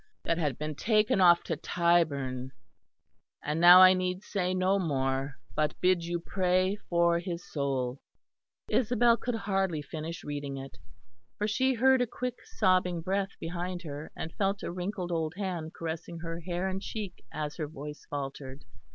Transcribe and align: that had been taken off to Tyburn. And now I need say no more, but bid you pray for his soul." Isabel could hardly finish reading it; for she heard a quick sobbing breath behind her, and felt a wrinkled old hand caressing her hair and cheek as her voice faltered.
that 0.23 0.39
had 0.39 0.57
been 0.57 0.73
taken 0.73 1.21
off 1.21 1.43
to 1.43 1.55
Tyburn. 1.55 2.49
And 3.43 3.61
now 3.61 3.83
I 3.83 3.93
need 3.93 4.23
say 4.23 4.51
no 4.55 4.79
more, 4.79 5.35
but 5.55 5.79
bid 5.79 6.03
you 6.05 6.19
pray 6.19 6.77
for 6.89 7.19
his 7.19 7.45
soul." 7.47 7.99
Isabel 8.67 9.15
could 9.15 9.35
hardly 9.35 9.83
finish 9.83 10.23
reading 10.23 10.57
it; 10.57 10.79
for 11.37 11.47
she 11.47 11.75
heard 11.75 12.01
a 12.01 12.07
quick 12.07 12.43
sobbing 12.43 13.01
breath 13.01 13.37
behind 13.39 13.83
her, 13.83 14.11
and 14.15 14.33
felt 14.33 14.63
a 14.63 14.71
wrinkled 14.71 15.11
old 15.11 15.35
hand 15.37 15.75
caressing 15.75 16.17
her 16.21 16.39
hair 16.39 16.67
and 16.67 16.81
cheek 16.81 17.23
as 17.31 17.57
her 17.57 17.67
voice 17.67 18.07
faltered. 18.09 18.65